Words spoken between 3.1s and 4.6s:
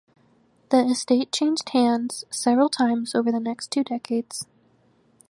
over the next two decades.